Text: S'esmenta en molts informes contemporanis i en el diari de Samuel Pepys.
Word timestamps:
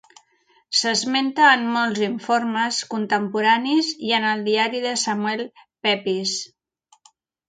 S'esmenta 0.77 1.49
en 1.57 1.65
molts 1.73 1.99
informes 2.07 2.79
contemporanis 2.93 3.91
i 4.07 4.15
en 4.21 4.25
el 4.31 4.41
diari 4.47 4.81
de 4.87 4.95
Samuel 5.03 5.45
Pepys. 5.89 6.33